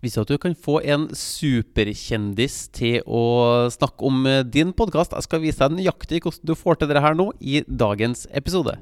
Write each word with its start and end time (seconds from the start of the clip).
Visste 0.00 0.22
du 0.22 0.24
at 0.24 0.30
du 0.32 0.40
kan 0.40 0.54
få 0.56 0.78
en 0.80 1.02
superkjendis 1.12 2.54
til 2.72 3.02
å 3.04 3.68
snakke 3.68 4.06
om 4.08 4.22
eh, 4.24 4.38
din 4.48 4.70
podkast? 4.72 5.12
Jeg 5.12 5.26
skal 5.26 5.42
vise 5.42 5.60
deg 5.60 5.76
nøyaktig 5.76 6.22
hvordan 6.24 6.48
du 6.48 6.54
får 6.56 6.78
til 6.80 6.88
dette 6.88 7.02
her 7.04 7.18
nå 7.18 7.26
i 7.44 7.60
dagens 7.68 8.24
episode. 8.32 8.78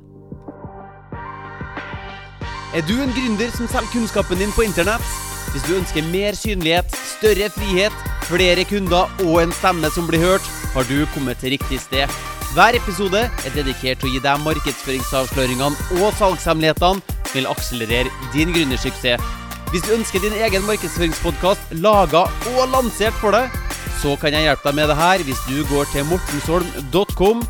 Er 2.71 2.87
du 2.87 2.95
en 3.03 3.11
gründer 3.17 3.51
som 3.57 3.67
selger 3.67 3.91
kunnskapen 3.97 4.39
din 4.39 4.55
på 4.55 4.63
internett? 4.69 5.11
Hvis 5.51 5.67
du 5.67 5.75
ønsker 5.81 6.07
mer 6.13 6.39
synlighet, 6.39 6.95
større 7.17 7.51
frihet, 7.51 7.99
flere 8.29 8.63
kunder 8.69 9.11
og 9.27 9.43
en 9.43 9.57
stemme 9.59 9.91
som 9.91 10.07
blir 10.07 10.23
hørt, 10.23 10.47
har 10.77 10.87
du 10.87 11.03
kommet 11.17 11.43
til 11.43 11.57
riktig 11.57 11.81
sted. 11.83 12.07
Hver 12.55 12.79
episode 12.79 13.25
er 13.27 13.59
dedikert 13.59 13.99
til 13.99 14.13
å 14.13 14.15
gi 14.15 14.23
deg 14.23 14.47
markedsføringsavsløringene 14.47 15.99
og 15.99 16.15
salgshemmelighetene 16.21 17.19
som 17.19 17.35
vil 17.35 17.51
akselerere 17.51 18.31
din 18.37 18.55
gründersuksess. 18.55 19.48
Hvis 19.69 19.83
du 19.85 19.91
ønsker 19.93 20.23
din 20.25 20.33
egen 20.33 20.63
markedsføringspodkast 20.65 21.75
laga 21.85 22.23
og 22.55 22.71
lansert 22.73 23.13
for 23.21 23.37
deg, 23.37 23.53
så 24.01 24.15
kan 24.17 24.33
jeg 24.33 24.47
hjelpe 24.47 24.65
deg 24.65 24.79
med 24.79 24.89
det 24.89 24.97
her 24.97 25.25
hvis 25.27 25.43
du 25.45 25.59
går 25.69 25.91
til 25.93 26.07
mortensholm.com. 26.09 27.43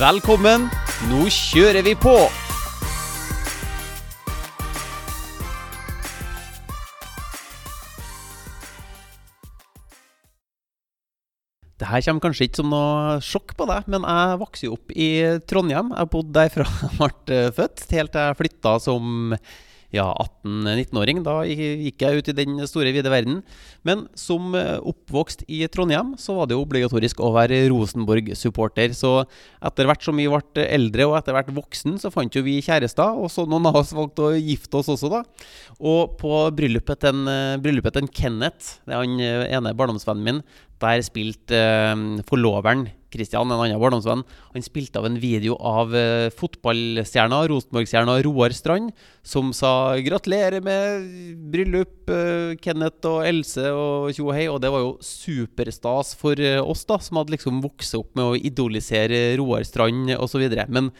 Velkommen, 0.00 0.66
nå 1.06 1.28
kjører 1.30 1.86
vi 1.86 1.94
på! 1.94 2.16
Det 11.78 11.86
her 11.86 12.02
kommer 12.02 12.26
kanskje 12.26 12.50
ikke 12.50 12.64
som 12.64 12.74
noe 12.74 13.22
sjokk 13.22 13.54
på 13.54 13.70
deg, 13.70 13.86
men 13.86 14.02
jeg 14.10 14.42
vokste 14.42 14.66
jo 14.66 14.74
opp 14.74 14.90
i 14.90 15.10
Trondheim. 15.46 15.94
Jeg 15.94 16.14
bodde 16.18 16.34
der 16.34 16.50
fra 16.50 16.66
jeg 16.82 16.96
ble 16.98 17.42
født, 17.62 17.90
helt 17.94 18.16
til 18.18 18.26
jeg 18.26 18.42
flytta 18.42 18.78
som 18.82 19.28
ja, 19.94 20.06
18-19-åring. 20.44 21.22
Da 21.26 21.40
gikk 21.46 22.04
jeg 22.04 22.20
ut 22.20 22.30
i 22.30 22.36
den 22.36 22.60
store, 22.70 22.92
vide 22.94 23.10
verden. 23.12 23.40
Men 23.86 24.04
som 24.18 24.54
eh, 24.58 24.78
oppvokst 24.78 25.42
i 25.50 25.64
Trondheim, 25.72 26.14
så 26.20 26.36
var 26.38 26.48
det 26.48 26.56
jo 26.56 26.62
obligatorisk 26.64 27.22
å 27.24 27.32
være 27.34 27.64
Rosenborg-supporter. 27.72 28.94
Så 28.96 29.16
etter 29.66 29.90
hvert 29.90 30.06
som 30.06 30.20
vi 30.20 30.28
ble 30.30 30.66
eldre 30.66 31.08
og 31.10 31.18
etter 31.18 31.36
hvert 31.36 31.50
voksen, 31.56 31.98
så 32.02 32.12
fant 32.14 32.38
jo 32.38 32.44
vi 32.46 32.60
kjærester. 32.64 33.18
Og 33.18 33.32
så 33.34 33.46
noen 33.50 33.70
av 33.70 33.80
oss 33.82 33.94
valgte 33.96 34.28
å 34.28 34.38
gifte 34.38 34.80
oss 34.80 34.92
også, 34.94 35.10
da. 35.12 35.24
Og 35.80 36.16
på 36.20 36.44
bryllupet 36.54 37.02
til, 37.06 37.26
eh, 37.30 37.58
bryllupet 37.62 37.98
til 37.98 38.10
Kenneth, 38.14 38.78
det 38.86 38.94
er 38.94 39.02
han 39.02 39.20
eh, 39.26 39.50
ene 39.58 39.74
barndomsvennen 39.74 40.26
min, 40.26 40.42
der 40.80 41.02
spilte 41.04 41.58
forloveren 42.30 42.86
Kristian, 43.10 43.50
en 43.50 43.58
annen 43.58 43.80
barndomsvenn, 43.80 44.24
han 44.54 44.64
spilte 44.64 45.00
av 45.00 45.08
en 45.08 45.18
video 45.20 45.56
av 45.56 45.94
uh, 45.94 46.30
fotballstjerna, 46.36 47.42
Rosenborg-stjerna 47.50 48.16
Roar 48.26 48.54
Strand, 48.56 48.92
som 49.22 49.52
sa 49.56 49.96
'gratulerer 49.98 50.62
med 50.64 51.10
bryllup, 51.52 52.10
uh, 52.10 52.56
Kenneth 52.62 53.06
og 53.10 53.26
Else 53.26 53.66
og 53.70 54.10
tjo 54.14 54.30
og 54.30 54.36
hei'. 54.36 54.50
Og 54.50 54.60
det 54.62 54.72
var 54.72 54.84
jo 54.84 54.96
superstas 55.04 56.14
for 56.18 56.38
uh, 56.38 56.62
oss, 56.62 56.84
da, 56.88 56.98
som 57.02 57.20
hadde 57.20 57.36
liksom 57.36 57.62
vokst 57.64 57.98
opp 57.98 58.14
med 58.14 58.24
å 58.24 58.38
idolisere 58.38 59.36
Roar 59.40 59.66
Strand 59.66 60.14
osv. 60.18 60.46
Men 60.68 60.92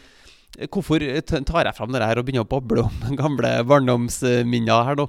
Hvorfor 0.51 0.99
tar 1.23 1.63
jeg 1.63 1.75
fram 1.77 1.93
det 1.95 2.01
her 2.03 2.19
og 2.19 2.25
begynner 2.27 2.43
å 2.43 2.49
boble 2.51 2.83
om 2.83 3.15
gamle 3.21 3.53
barndomsminner 3.67 4.87
her, 4.87 4.97
da? 4.99 5.05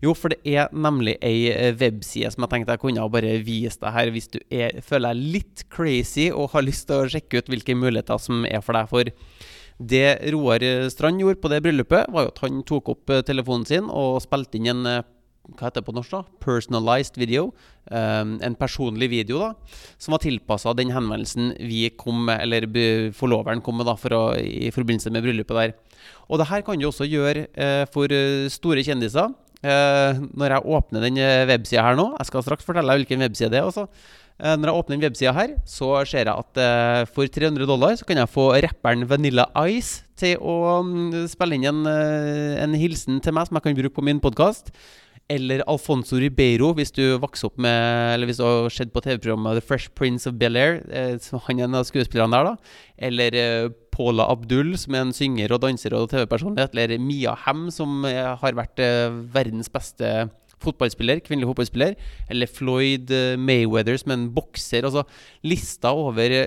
Jo, 0.00 0.14
for 0.16 0.32
det 0.32 0.40
er 0.48 0.72
nemlig 0.72 1.18
ei 1.20 1.50
eh, 1.52 1.74
webside 1.76 2.30
som 2.32 2.46
jeg 2.46 2.54
tenkte 2.54 2.76
jeg 2.76 2.82
kunne 2.86 3.04
bare 3.12 3.34
vise 3.44 3.76
deg 3.82 3.92
her, 3.92 4.12
hvis 4.14 4.30
du 4.32 4.40
er, 4.48 4.80
føler 4.80 5.12
deg 5.12 5.36
litt 5.36 5.66
crazy 5.72 6.30
og 6.32 6.54
har 6.54 6.64
lyst 6.64 6.88
til 6.88 7.04
å 7.04 7.10
sjekke 7.12 7.42
ut 7.42 7.52
hvilke 7.52 7.76
muligheter 7.76 8.22
som 8.22 8.48
er 8.48 8.64
for 8.64 8.78
deg. 8.78 8.88
For 8.88 9.12
det 9.92 10.32
Roar 10.32 10.64
Strand 10.88 11.20
gjorde 11.20 11.42
på 11.42 11.52
det 11.52 11.60
bryllupet, 11.66 12.08
var 12.08 12.24
jo 12.24 12.32
at 12.32 12.42
han 12.46 12.64
tok 12.64 12.94
opp 12.96 13.12
eh, 13.12 13.24
telefonen 13.28 13.68
sin 13.68 13.92
og 13.92 14.22
spilte 14.24 14.56
inn 14.56 14.72
en 14.72 14.92
eh, 14.94 15.04
hva 15.54 15.68
heter 15.68 15.80
det 15.80 15.86
på 15.86 15.94
norsk? 15.94 16.12
da? 16.12 16.38
Personalized 16.42 17.18
video. 17.20 17.50
Um, 17.86 18.36
en 18.42 18.56
personlig 18.58 19.08
video 19.12 19.38
da, 19.38 19.52
som 20.02 20.16
var 20.16 20.24
tilpassa 20.24 20.72
den 20.74 20.90
henvendelsen 20.90 21.52
vi 21.70 21.84
kom 21.94 22.24
med, 22.26 22.42
eller 22.42 22.66
forloveren 23.14 23.62
kom 23.62 23.78
med 23.78 23.86
da, 23.86 23.94
å, 23.94 24.22
i 24.42 24.72
forbindelse 24.74 25.12
med 25.14 25.22
bryllupet 25.22 25.60
der. 25.60 25.74
Og 26.26 26.42
det 26.42 26.48
her 26.50 26.66
kan 26.66 26.80
du 26.80 26.88
også 26.88 27.06
gjøre 27.06 27.46
uh, 27.54 27.84
for 27.94 28.10
uh, 28.10 28.50
store 28.50 28.82
kjendiser. 28.86 29.30
Uh, 29.62 30.18
når 30.36 30.56
jeg 30.56 30.76
åpner 30.76 31.06
den 31.06 31.18
websida 31.48 31.80
her 31.82 31.96
nå 31.96 32.04
Jeg 32.20 32.28
skal 32.28 32.42
straks 32.44 32.66
fortelle 32.66 32.92
deg 32.92 33.00
hvilken 33.00 33.24
webside 33.24 33.48
det 33.54 33.62
er. 33.62 33.70
også. 33.70 33.86
Når 34.36 34.68
jeg 34.68 34.76
åpner 34.76 34.98
den 34.98 35.04
websida 35.06 35.32
her, 35.32 35.54
så 35.64 35.86
ser 36.04 36.28
jeg 36.28 36.42
at 36.44 37.08
for 37.08 37.24
300 37.24 37.64
dollar 37.64 37.94
så 37.96 38.04
kan 38.04 38.18
jeg 38.20 38.28
få 38.28 38.50
rapperen 38.60 39.06
Vanilla 39.08 39.46
Ice 39.72 40.04
til 40.20 40.36
å 40.44 40.82
um, 40.84 41.14
spille 41.24 41.56
inn 41.56 41.64
en, 41.70 41.88
en 41.88 42.76
hilsen 42.76 43.16
til 43.24 43.32
meg 43.32 43.48
som 43.48 43.56
jeg 43.56 43.64
kan 43.64 43.78
bruke 43.80 43.96
på 43.96 44.04
min 44.04 44.20
podkast. 44.20 44.68
Eller 45.28 45.64
Alfonso 45.66 46.20
Ribeiro, 46.22 46.68
hvis 46.78 46.92
du 46.94 47.02
vokser 47.18 47.48
opp 47.48 47.56
med 47.58 48.12
Eller 48.14 48.28
hvis 48.28 48.38
du 48.38 48.44
har 48.46 48.68
sett 48.70 48.92
på 48.94 49.02
TV-programmet 49.02 49.58
The 49.58 49.64
Fresh 49.64 49.90
Prince 49.98 50.28
of 50.30 50.36
Bel-Air. 50.38 50.78
Eh, 50.86 51.16
han 51.48 51.58
er 51.58 51.66
en 51.66 51.74
av 51.80 51.88
skuespillerne 51.88 52.36
der, 52.36 52.52
da. 52.52 52.78
Eller 53.08 53.38
eh, 53.40 53.68
Paula 53.90 54.28
Abdul, 54.30 54.76
som 54.78 54.94
er 54.94 55.06
en 55.06 55.14
synger 55.16 55.56
og 55.56 55.64
danser 55.64 55.96
og 55.98 56.12
TV-personlighet. 56.12 56.76
Eller 56.76 57.02
Mia 57.02 57.34
Hem, 57.42 57.66
som 57.74 58.06
er, 58.06 58.36
har 58.38 58.58
vært 58.58 58.82
eh, 58.84 59.10
verdens 59.34 59.72
beste 59.72 60.28
fotballspiller, 60.62 61.20
kvinnelig 61.26 61.50
fotballspiller. 61.50 61.98
Eller 62.30 62.50
Floyd 62.50 63.10
eh, 63.10 63.34
Mayweather, 63.40 63.98
som 63.98 64.14
er 64.14 64.20
en 64.20 64.30
bokser. 64.36 64.86
Altså 64.86 65.02
lista 65.42 65.90
over 65.90 66.38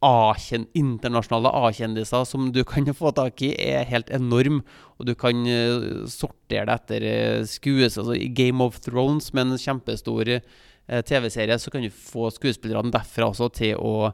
internasjonale 0.00 1.50
A-kjendiser 1.50 2.24
som 2.24 2.52
du 2.52 2.64
kan 2.64 2.86
få 2.94 3.10
tak 3.10 3.42
i, 3.42 3.54
er 3.58 3.84
helt 3.88 4.10
enorm. 4.10 4.62
Og 4.98 5.06
du 5.06 5.14
kan 5.14 5.34
uh, 5.46 6.06
sortere 6.06 6.66
det 6.66 6.74
etter 6.74 7.06
uh, 7.40 7.46
skues. 7.46 7.98
Altså, 7.98 8.14
I 8.14 8.28
Game 8.28 8.62
of 8.62 8.80
Thrones, 8.80 9.32
med 9.32 9.46
en 9.46 9.58
kjempestor 9.58 10.38
uh, 10.38 11.00
TV-serie, 11.02 11.58
så 11.58 11.70
kan 11.70 11.82
du 11.82 11.90
få 11.90 12.30
skuespillerne 12.30 12.92
derfra 12.92 13.30
også 13.30 13.48
til 13.48 13.76
å 13.76 14.10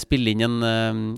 spille 0.00 0.32
inn 0.32 0.40
en, 0.40 0.62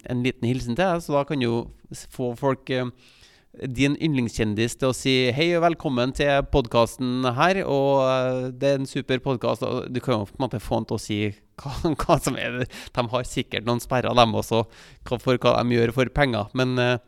en, 0.02 0.22
liten 0.24 0.42
hilsen 0.42 0.74
til 0.74 0.82
deg. 0.82 1.02
Så 1.04 1.12
da 1.14 1.20
kan 1.22 1.38
du 1.38 1.68
få 2.10 2.32
folk 2.34 2.66
din 2.66 3.94
yndlingskjendis 3.94 4.74
til 4.80 4.90
å 4.90 4.96
si 4.96 5.12
hei 5.30 5.52
og 5.54 5.62
velkommen 5.62 6.10
til 6.18 6.42
podkasten 6.50 7.28
her. 7.36 7.60
Og 7.62 8.50
det 8.58 8.72
er 8.72 8.80
en 8.80 8.90
super 8.90 9.22
podkast. 9.22 9.62
Du 9.62 10.02
kan 10.02 10.16
jo 10.16 10.26
på 10.26 10.34
en 10.34 10.48
måte 10.48 10.58
få 10.58 10.80
han 10.80 10.88
til 10.90 10.98
å 10.98 11.04
si 11.04 11.20
hva, 11.60 11.72
hva, 12.00 12.14
som 12.22 12.34
er 12.40 12.50
det. 12.60 12.66
De 12.96 13.02
har 13.12 13.22
sikkert 13.28 13.66
noen 13.68 13.82
sperrer, 13.82 14.14
dem 14.16 14.38
også, 14.40 14.58
for 15.10 15.36
hva 15.36 15.52
de 15.60 15.76
gjør 15.76 15.90
for 15.96 16.06
penger. 16.16 16.44
Men 16.58 16.68
eh, 16.80 16.98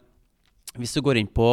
hvis 0.78 0.94
du 0.96 1.00
går 1.04 1.16
inn 1.20 1.32
på 1.32 1.48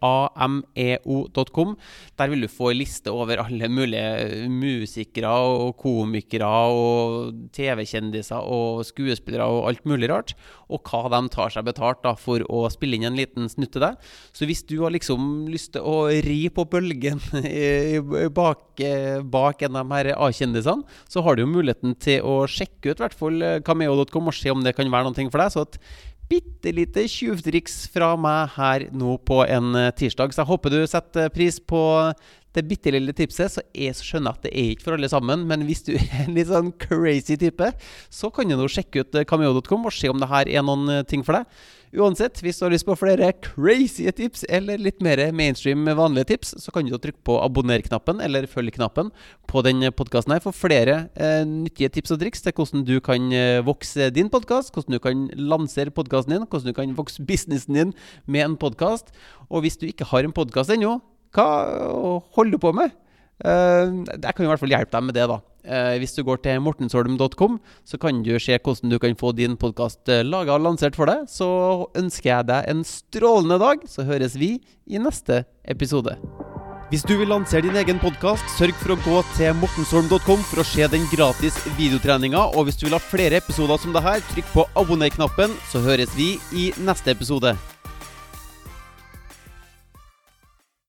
cameo.com. 0.05 1.75
Der 2.19 2.29
vil 2.29 2.45
du 2.45 2.49
få 2.51 2.69
en 2.71 2.79
liste 2.79 3.09
over 3.09 3.41
alle 3.41 3.69
mulige 3.71 4.45
musikere 4.51 5.31
og 5.33 5.73
komikere 5.81 6.45
og 6.45 7.33
TV-kjendiser 7.55 8.45
og 8.45 8.83
skuespillere 8.85 9.47
og 9.49 9.69
alt 9.71 9.85
mulig 9.89 10.11
rart. 10.11 10.35
Og 10.69 10.85
hva 10.85 11.09
de 11.13 11.21
tar 11.33 11.53
seg 11.53 11.65
betalt 11.65 12.03
da 12.05 12.15
for 12.17 12.45
å 12.45 12.65
spille 12.73 12.99
inn 12.99 13.09
en 13.09 13.17
liten 13.17 13.49
snutt 13.49 13.73
til 13.75 13.85
deg. 13.87 13.97
Så 14.33 14.45
hvis 14.49 14.63
du 14.69 14.77
har 14.83 14.93
liksom 14.93 15.47
lyst 15.49 15.73
til 15.75 15.85
å 15.85 16.07
ri 16.25 16.45
på 16.53 16.65
bølgen 16.69 17.21
bak, 18.39 18.65
bak 19.25 19.65
en 19.65 19.81
av 19.81 19.85
de 19.89 19.97
her 19.97 20.13
A-kjendisene, 20.15 20.85
så 21.09 21.25
har 21.25 21.35
du 21.35 21.45
jo 21.45 21.53
muligheten 21.53 21.97
til 22.01 22.25
å 22.25 22.43
sjekke 22.49 22.91
ut 22.91 22.99
i 22.99 23.05
hvert 23.05 23.17
fall 23.17 23.41
cameo.com 23.65 24.29
og 24.29 24.37
se 24.37 24.53
om 24.53 24.61
det 24.65 24.75
kan 24.77 24.91
være 24.93 25.09
noe 25.09 25.31
for 25.31 25.41
deg. 25.41 25.53
Så 25.53 25.65
at 25.65 25.79
bitte 26.29 26.73
lite 26.73 27.05
tjuvtriks 27.11 27.85
fra 27.93 28.13
meg 28.19 28.55
her 28.55 28.87
nå 28.95 29.17
på 29.27 29.43
en 29.45 29.75
eh, 29.79 29.91
tirsdag. 29.97 30.33
Så 30.33 30.43
jeg 30.43 30.51
håper 30.51 30.73
du 30.73 30.81
setter 30.89 31.31
pris 31.33 31.59
på 31.61 31.81
det 32.57 32.65
bitte 32.69 32.93
lille 32.93 33.15
tipset. 33.15 33.53
Så 33.53 33.63
jeg 33.75 33.95
skjønner 33.99 34.35
at 34.35 34.45
det 34.45 34.53
er 34.53 34.73
ikke 34.73 34.87
for 34.87 34.97
alle 34.97 35.11
sammen, 35.11 35.45
men 35.49 35.65
hvis 35.67 35.85
du 35.87 35.93
er 35.99 36.25
en 36.25 36.35
litt 36.37 36.51
sånn 36.51 36.73
crazy 36.81 37.37
type, 37.41 37.71
så 38.09 38.31
kan 38.33 38.49
du 38.49 38.57
nå 38.57 38.69
sjekke 38.71 39.05
ut 39.05 39.23
cameo.com 39.29 39.89
og 39.89 39.95
se 39.95 40.11
om 40.11 40.21
det 40.21 40.31
her 40.31 40.51
er 40.51 40.65
noen 40.65 40.99
eh, 40.99 41.07
ting 41.07 41.25
for 41.25 41.39
deg. 41.39 41.49
Uansett, 41.95 42.41
hvis 42.43 42.57
du 42.59 42.65
har 42.65 42.73
lyst 42.73 42.87
på 42.87 42.95
flere 42.99 43.29
crazy 43.39 44.09
tips 44.11 44.43
eller 44.51 44.81
litt 44.81 44.99
mer 45.05 45.21
mainstream 45.35 45.85
vanlige 45.95 46.27
tips, 46.33 46.55
så 46.59 46.73
kan 46.75 46.87
du 46.87 46.97
trykke 46.99 47.23
på 47.23 47.37
abonner-knappen 47.39 48.19
eller 48.25 48.49
følg-knappen 48.51 49.13
på 49.47 49.63
den 49.63 49.85
podkasten 49.95 50.35
her 50.35 50.43
for 50.43 50.55
flere 50.55 51.05
eh, 51.15 51.45
nyttige 51.47 51.93
tips 51.95 52.15
og 52.15 52.19
triks 52.23 52.43
til 52.43 52.55
hvordan 52.57 52.83
du 52.87 52.97
kan 53.05 53.31
eh, 53.31 53.61
vokse 53.63 54.09
din 54.15 54.31
podkast, 54.33 54.73
hvordan 54.75 54.97
du 54.97 55.03
kan 55.03 55.25
lansere 55.39 55.93
podkasten 55.95 56.35
din, 56.35 56.47
hvordan 56.49 56.73
du 56.73 56.75
kan 56.75 56.95
vokse 56.99 57.23
businessen 57.23 57.79
din 57.79 57.95
med 58.27 58.43
en 58.43 58.59
podkast. 58.59 59.15
Og 59.47 59.63
hvis 59.63 59.79
du 59.79 59.87
ikke 59.87 60.09
har 60.11 60.27
en 60.27 60.35
podkast 60.35 60.75
ennå, 60.75 60.97
hva 61.35 61.49
holder 62.35 62.55
du 62.55 62.61
på 62.63 62.71
med? 62.75 62.93
Uh, 63.43 64.05
jeg 64.07 64.31
kan 64.31 64.45
i 64.45 64.47
hvert 64.47 64.61
fall 64.61 64.71
hjelpe 64.71 64.95
deg 64.95 65.05
med 65.09 65.17
det, 65.17 65.27
da. 65.27 65.41
Uh, 65.65 65.95
hvis 65.99 66.15
du 66.15 66.21
går 66.23 66.39
til 66.45 66.61
mortensholm.com, 66.63 67.57
så 67.83 67.99
kan 67.99 68.21
du 68.23 68.35
se 68.39 68.55
hvordan 68.55 68.93
du 68.93 68.99
kan 69.01 69.17
få 69.19 69.33
din 69.35 69.57
podkast 69.59 70.07
eh, 70.13 70.23
laga 70.23 70.55
og 70.55 70.63
lansert 70.63 70.95
for 70.95 71.09
deg. 71.09 71.25
Så 71.31 71.49
ønsker 71.97 72.31
jeg 72.31 72.49
deg 72.51 72.71
en 72.71 72.85
strålende 72.87 73.59
dag, 73.61 73.83
så 73.89 74.07
høres 74.07 74.37
vi 74.39 74.55
i 74.85 75.01
neste 75.01 75.43
episode. 75.67 76.15
Hvis 76.93 77.03
du 77.03 77.15
vil 77.17 77.31
lansere 77.33 77.65
din 77.65 77.75
egen 77.81 77.97
podkast, 77.99 78.45
sørg 78.59 78.75
for 78.77 78.93
å 78.93 78.99
gå 79.01 79.21
til 79.35 79.55
mortensholm.com 79.57 80.43
for 80.45 80.61
å 80.61 80.67
se 80.69 80.85
den 80.93 81.07
gratis 81.09 81.57
videotreninga. 81.79 82.51
Og 82.53 82.69
hvis 82.69 82.77
du 82.77 82.85
vil 82.85 82.95
ha 82.95 83.01
flere 83.01 83.41
episoder 83.41 83.81
som 83.81 83.95
det 83.95 84.05
her, 84.05 84.21
trykk 84.31 84.51
på 84.53 84.69
abonner-knappen, 84.77 85.57
så 85.73 85.81
høres 85.83 86.13
vi 86.15 86.35
i 86.53 86.69
neste 86.85 87.17
episode. 87.17 87.57